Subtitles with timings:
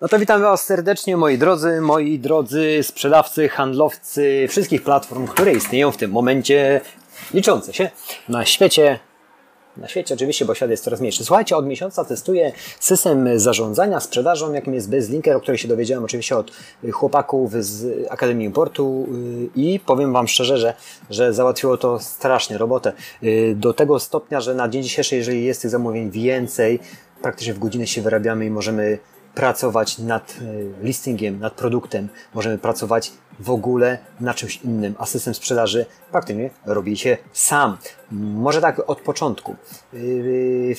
[0.00, 5.92] No to witam Was serdecznie, moi drodzy, moi drodzy sprzedawcy, handlowcy wszystkich platform, które istnieją
[5.92, 6.80] w tym momencie,
[7.34, 7.90] liczące się
[8.28, 8.98] na świecie.
[9.76, 11.24] Na świecie oczywiście, bo świat jest coraz mniejszy.
[11.24, 16.36] Słuchajcie, od miesiąca testuję system zarządzania sprzedażą, jakim jest BizLinker, o którym się dowiedziałem oczywiście
[16.36, 16.50] od
[16.92, 19.08] chłopaków z Akademii Importu
[19.56, 20.74] i powiem Wam szczerze, że,
[21.10, 22.92] że załatwiło to strasznie robotę.
[23.54, 26.80] Do tego stopnia, że na dzień dzisiejszy, jeżeli jest tych zamówień więcej,
[27.22, 28.98] praktycznie w godzinę się wyrabiamy i możemy
[29.34, 35.34] pracować nad e, listingiem, nad produktem, możemy pracować w ogóle na czymś innym, a system
[35.34, 37.76] sprzedaży praktycznie robicie sam.
[38.10, 39.56] Może tak od początku.
[39.92, 40.74] Yy,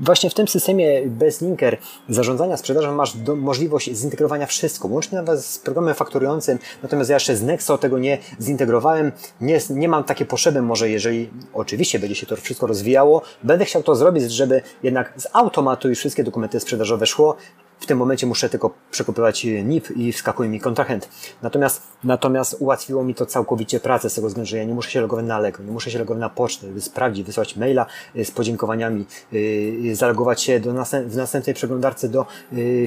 [0.00, 5.58] właśnie w tym systemie BestLinker zarządzania sprzedażą masz do, możliwość zintegrowania wszystko, łącznie nawet z
[5.58, 10.62] programem fakturującym, natomiast ja jeszcze z Nexo tego nie zintegrowałem, nie, nie mam takiej potrzeby,
[10.62, 15.26] może jeżeli oczywiście będzie się to wszystko rozwijało, będę chciał to zrobić, żeby jednak z
[15.32, 17.36] automatu już wszystkie dokumenty sprzedażowe szło,
[17.80, 21.08] w tym momencie muszę tylko przekopywać NIP i wskakuje mi kontrahent.
[21.42, 25.00] Natomiast, natomiast ułatwiło mi to całkowicie pracę z tego względu, że ja nie muszę się
[25.00, 28.30] logować na Allegro, nie muszę się logować na pocztę, by sprawdzić, wysłać maila y, z
[28.30, 32.26] podziękowaniami, yy, zalogować się do następ w następnej przeglądarce do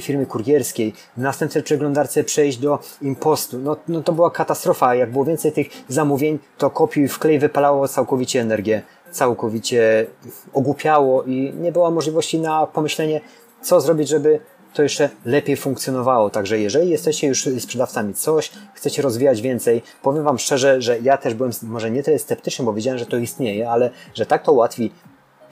[0.01, 3.59] firmy kurierskiej, w następnej przeglądarce przejść do impostu.
[3.59, 4.95] No, no to była katastrofa.
[4.95, 8.81] Jak było więcej tych zamówień, to kopiuj wklej wypalało całkowicie energię
[9.13, 10.05] całkowicie
[10.53, 13.21] ogłupiało i nie było możliwości na pomyślenie,
[13.61, 14.39] co zrobić, żeby
[14.73, 16.29] to jeszcze lepiej funkcjonowało.
[16.29, 21.33] Także jeżeli jesteście już sprzedawcami coś, chcecie rozwijać więcej, powiem Wam szczerze, że ja też
[21.33, 24.91] byłem może nie tyle sceptyczny, bo wiedziałem, że to istnieje, ale że tak to ułatwi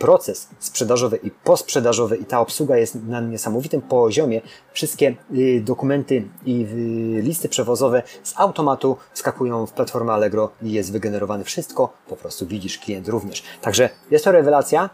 [0.01, 4.41] proces sprzedażowy i posprzedażowy i ta obsługa jest na niesamowitym poziomie.
[4.73, 10.91] Wszystkie y, dokumenty i y, listy przewozowe z automatu wskakują w platformę Allegro i jest
[10.91, 11.93] wygenerowane wszystko.
[12.07, 13.43] Po prostu widzisz klient również.
[13.61, 14.89] Także jest to rewelacja.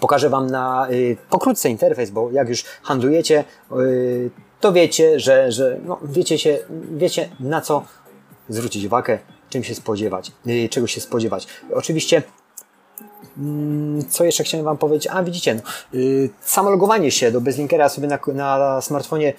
[0.00, 5.80] Pokażę Wam na y, pokrótce interfejs, bo jak już handlujecie, y, to wiecie, że, że
[5.84, 6.58] no, wiecie, się,
[6.96, 7.84] wiecie na co
[8.48, 9.18] zwrócić uwagę,
[9.50, 11.46] czym się spodziewać, y, czego się spodziewać.
[11.74, 12.22] Oczywiście
[13.38, 15.08] mm, co jeszcze chciałem Wam powiedzieć?
[15.12, 15.62] A widzicie, no,
[15.94, 19.32] y, się do Bezlinkera sobie na, na smartfonie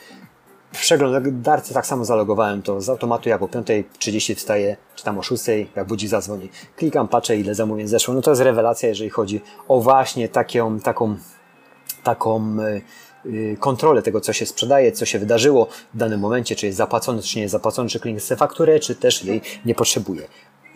[0.71, 5.65] przeglądarce tak samo zalogowałem to z automatu, jak o 5.30 wstaję, czy tam o 6.00,
[5.75, 6.49] jak budzi zadzwoni.
[6.75, 8.13] Klikam, patrzę ile zamówień zeszło.
[8.13, 11.15] No to jest rewelacja, jeżeli chodzi o właśnie taką, taką,
[12.03, 12.57] taką
[13.25, 17.21] yy, kontrolę tego, co się sprzedaje, co się wydarzyło w danym momencie, czy jest zapłacony,
[17.21, 20.27] czy nie jest zapłacony, czy klient chce fakturę, czy też jej nie potrzebuje.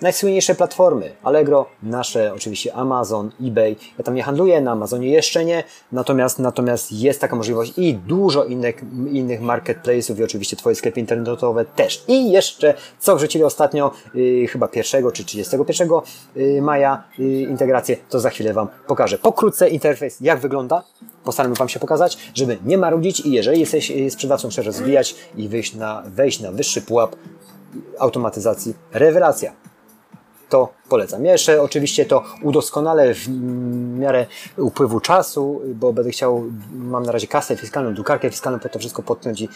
[0.02, 3.76] Najsłynniejsze platformy Allegro, nasze oczywiście Amazon, eBay.
[3.98, 8.44] Ja tam nie handluję, na Amazonie jeszcze nie, natomiast, natomiast jest taka możliwość i dużo
[8.46, 8.76] innych,
[9.12, 12.04] innych marketplace'ów i oczywiście Twoje sklepy internetowe też.
[12.08, 15.90] I jeszcze, co wrzucili ostatnio, yy, chyba 1 czy 31
[16.36, 19.18] yy, maja yy, integrację, to za chwilę Wam pokażę.
[19.18, 20.84] Pokrótce interfejs, jak wygląda,
[21.24, 25.50] postaram Wam się pokazać, żeby nie marudzić i jeżeli jesteś y, sprzedawcą, chcesz rozwijać i
[25.50, 27.16] wyjść na, wejść na wyższy pułap
[28.00, 29.66] automatyzacji, rewelacja
[30.50, 31.26] to polecam.
[31.26, 33.28] Ja jeszcze oczywiście to udoskonalę w
[34.00, 34.26] miarę
[34.58, 39.04] upływu czasu, bo będę chciał, mam na razie kasę fiskalną, drukarkę fiskalną, po to wszystko
[39.04, 39.50] podpiąć i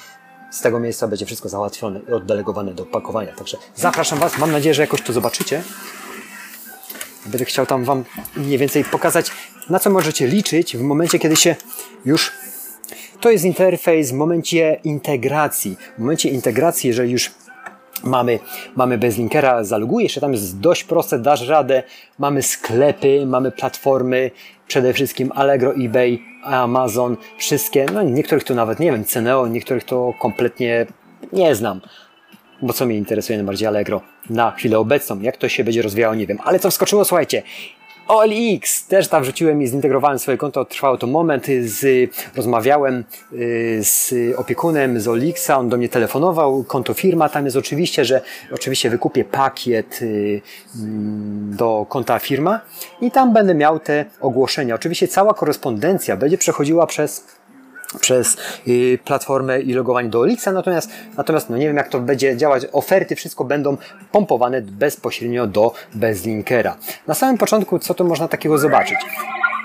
[0.52, 3.36] z tego miejsca będzie wszystko załatwione i oddelegowane do pakowania.
[3.36, 5.64] Także zapraszam Was, mam nadzieję, że jakoś to zobaczycie.
[7.26, 8.04] Będę chciał tam Wam
[8.36, 9.32] mniej więcej pokazać,
[9.70, 11.56] na co możecie liczyć w momencie, kiedy się
[12.06, 12.32] już
[13.20, 15.78] to jest interfejs w momencie integracji.
[15.98, 17.32] W momencie integracji, jeżeli już
[18.04, 18.40] Mamy,
[18.76, 21.84] mamy bez linkera, zalogujesz się, tam jest dość proste, dasz radę.
[22.20, 24.32] Mamy sklepy, mamy platformy,
[24.68, 30.14] przede wszystkim Allegro, eBay, Amazon, wszystkie, no niektórych to nawet nie wiem, Ceneo, niektórych to
[30.20, 30.86] kompletnie
[31.34, 31.82] nie znam.
[32.62, 36.28] Bo co mnie interesuje najbardziej Allegro na chwilę obecną, jak to się będzie rozwijało, nie
[36.28, 36.38] wiem.
[36.44, 37.44] Ale co wskoczyło, słuchajcie,
[38.10, 40.66] OLX też tam wrzuciłem i zintegrowałem swoje konto.
[40.66, 41.48] Trwało to moment.
[41.62, 43.04] Z, rozmawiałem
[43.34, 46.64] y, z opiekunem z OLX, on do mnie telefonował.
[46.64, 48.22] Konto firma tam jest oczywiście, że
[48.52, 50.42] oczywiście wykupię pakiet y,
[50.76, 52.62] mm, do konta firma
[53.02, 54.76] i tam będę miał te ogłoszenia.
[54.76, 57.39] Oczywiście cała korespondencja będzie przechodziła przez
[58.02, 62.38] przez y, platformę i logowanie do Olixa, natomiast, natomiast no nie wiem jak to będzie
[62.38, 63.78] działać, oferty, wszystko będą
[64.12, 66.78] pompowane bezpośrednio do Bezlinkera.
[67.08, 68.98] Na samym początku co tu można takiego zobaczyć?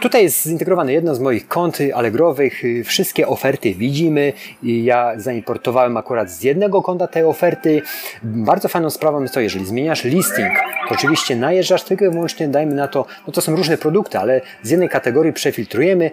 [0.02, 2.62] Tutaj jest zintegrowane jedno z moich kont allegrowych.
[2.85, 4.32] Wszystkie oferty widzimy.
[4.62, 7.82] Ja zaimportowałem akurat z jednego konta te oferty.
[8.23, 10.52] Bardzo fajną sprawą jest to, jeżeli zmieniasz listing,
[10.88, 14.41] to oczywiście najeżdżasz tylko i wyłącznie, dajmy na to, no to są różne produkty, ale
[14.62, 16.11] z jednej kategorii przefiltrujemy,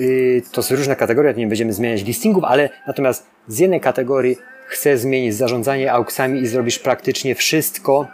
[0.00, 4.36] Y, to są różne kategorie, nie będziemy zmieniać listingów, ale natomiast z jednej kategorii
[4.66, 8.06] chcę zmienić zarządzanie aukcjami i zrobisz praktycznie wszystko,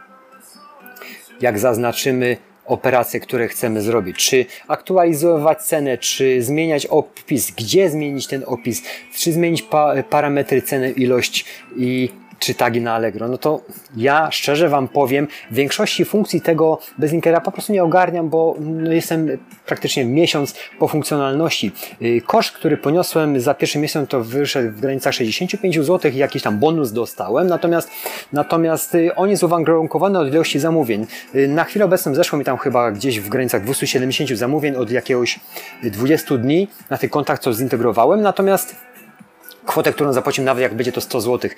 [1.40, 2.36] jak zaznaczymy
[2.68, 4.16] operacje, które chcemy zrobić.
[4.16, 8.82] Czy aktualizować cenę, czy zmieniać opis, gdzie zmienić ten opis,
[9.14, 11.44] czy zmienić pa parametry ceny, ilość
[11.76, 13.60] i czy tagi na Allegro, no to
[13.96, 19.38] ja szczerze Wam powiem, większości funkcji tego bezlinkera po prostu nie ogarniam, bo no, jestem
[19.66, 21.72] praktycznie miesiąc po funkcjonalności.
[22.02, 26.42] Y, koszt, który poniosłem za pierwszy miesiąc to wyszedł w granicach 65 zł i jakiś
[26.42, 27.90] tam bonus dostałem, natomiast,
[28.32, 31.06] natomiast y, on jest uwarunkowany od ilości zamówień.
[31.34, 35.40] Y, na chwilę obecną zeszło mi tam chyba gdzieś w granicach 270 zamówień od jakiegoś
[35.82, 38.76] 20 dni na tych kontach, co zintegrowałem, natomiast
[39.66, 41.50] kwotę, którą zapłacimy nawet jak będzie to 100 zł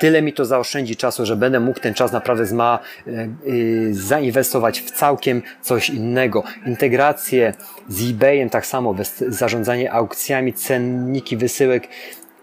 [0.00, 4.90] tyle mi to zaoszczędzi czasu, że będę mógł ten czas naprawdę zma, yy, zainwestować w
[4.90, 6.42] całkiem coś innego.
[6.66, 7.54] Integrację
[7.88, 8.94] z eBayem, tak samo,
[9.28, 11.88] zarządzanie aukcjami, cenniki wysyłek,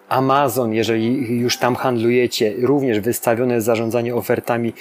[0.09, 4.73] Amazon, jeżeli już tam handlujecie, również wystawione zarządzanie ofertami.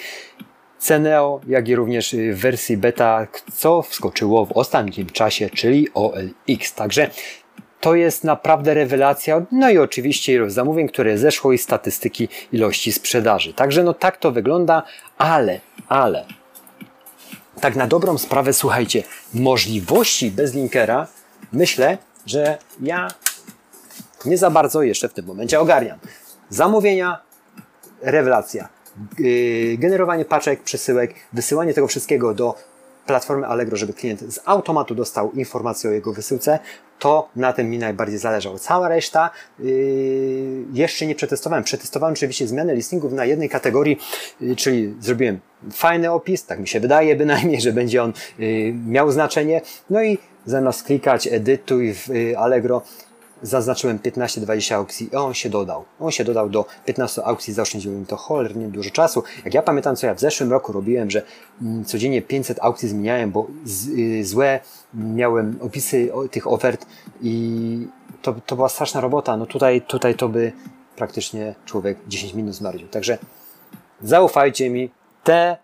[0.79, 6.73] Ceneo, jak i również w wersji beta, co wskoczyło w ostatnim czasie, czyli OLX.
[6.75, 7.09] Także
[7.81, 9.41] to jest naprawdę rewelacja.
[9.51, 13.53] No i oczywiście ilość zamówień, które zeszło i statystyki ilości sprzedaży.
[13.53, 14.83] Także no tak to wygląda,
[15.17, 16.25] ale, ale
[17.61, 19.03] tak na dobrą sprawę, słuchajcie,
[19.33, 21.07] możliwości bez linkera
[21.53, 23.07] myślę, że ja
[24.25, 25.99] nie za bardzo jeszcze w tym momencie ogarniam.
[26.49, 27.21] Zamówienia,
[28.01, 28.69] rewelacja.
[29.19, 32.55] Yy, generowanie paczek, przesyłek, wysyłanie tego wszystkiego do
[33.07, 36.59] platformy Allegro, żeby klient z automatu dostał informację o jego wysyłce,
[36.99, 38.59] to na tym mi najbardziej zależało.
[38.59, 41.63] Cała reszta yy, jeszcze nie przetestowałem.
[41.63, 43.99] Przetestowałem oczywiście zmianę listingów na jednej kategorii,
[44.41, 45.39] yy, czyli zrobiłem
[45.73, 49.61] fajny opis, tak mi się wydaje bynajmniej, że będzie on yy, miał znaczenie.
[49.89, 52.81] No i zamiast klikać edytuj w yy, Allegro,
[53.41, 55.85] zaznaczyłem 15-20 aukcji i on się dodał.
[55.99, 59.23] On się dodał do 15 aukcji, zaoszczędziło mi to cholernie dużo czasu.
[59.45, 61.21] Jak ja pamiętam, co ja w zeszłym roku robiłem, że
[61.61, 64.59] mm, codziennie 500 aukcji zmieniałem, bo z, y, złe
[64.93, 66.85] miałem opisy tych ofert
[67.21, 67.87] i
[68.21, 69.37] to, to była straszna robota.
[69.37, 70.51] No tutaj, tutaj to by
[70.95, 72.79] praktycznie człowiek 10 minut zmarł.
[72.91, 73.17] Także
[74.01, 74.91] zaufajcie mi,
[75.23, 75.57] te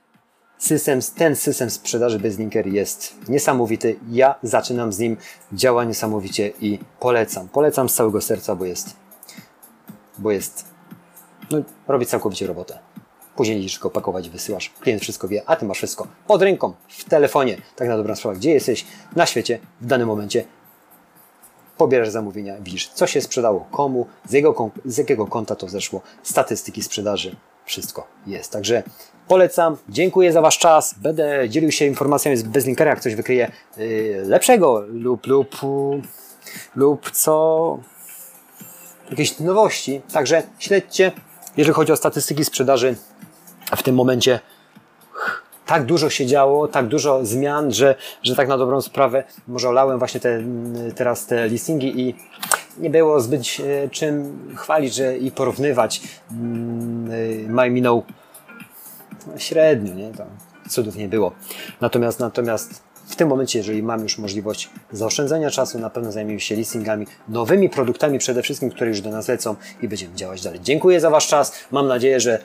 [0.64, 3.96] system, ten system sprzedaży bez linker jest niesamowity.
[4.12, 5.18] Ja zaczynam z nim,
[5.54, 7.50] działa niesamowicie i polecam.
[7.50, 8.96] Polecam z całego serca, bo jest,
[10.18, 10.66] bo jest,
[11.52, 11.58] no,
[11.88, 12.80] robi całkowicie robotę.
[13.36, 14.74] Później liczysz go pakować, wysyłasz.
[14.80, 17.58] Klient wszystko wie, a ty masz wszystko pod ręką, w telefonie.
[17.76, 18.86] Tak na dobrą sprawę, gdzie jesteś
[19.16, 20.46] na świecie w danym momencie.
[21.78, 26.84] Pobierasz zamówienia, widzisz, co się sprzedało, komu, z, jego, z jakiego konta to zeszło, statystyki
[26.84, 28.52] sprzedaży, wszystko jest.
[28.52, 28.84] Także
[29.28, 30.96] polecam, dziękuję za Wasz czas.
[30.98, 35.56] Będę dzielił się informacjami z Bezlinkera, jak coś wykryje yy, lepszego lub, lub,
[36.76, 37.80] lub co
[39.10, 40.02] jakieś nowości.
[40.14, 41.12] Także śledźcie,
[41.58, 42.96] jeżeli chodzi o statystyki sprzedaży
[43.76, 44.40] w tym momencie
[45.66, 50.00] tak dużo się działo, tak dużo zmian, że, że tak na dobrą sprawę może olałem
[50.00, 50.44] właśnie te,
[50.96, 52.16] teraz te listingi i
[52.78, 56.02] nie było zbyt e, czym chwalić że i porównywać.
[56.32, 58.04] Mm, e, maj minął
[59.38, 60.12] średnio, nie?
[60.12, 60.28] Tam
[60.70, 61.32] cudów nie było.
[61.82, 66.56] Natomiast, natomiast w tym momencie, jeżeli mamy już możliwość zaoszczędzenia czasu, na pewno zajmiemy się
[66.56, 70.60] listingami, nowymi produktami przede wszystkim, które już do nas lecą i będziemy działać dalej.
[70.64, 71.54] Dziękuję za Wasz czas.
[71.72, 72.44] Mam nadzieję, że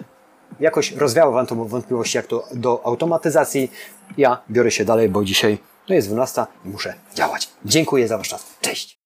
[0.60, 3.70] jakoś rozwiało Wam to wątpliwości, jak to do automatyzacji.
[4.16, 5.58] Ja biorę się dalej, bo dzisiaj
[5.88, 7.48] no jest 12 i muszę działać.
[7.64, 8.46] Dziękuję za Wasz czas.
[8.60, 8.98] Cześć!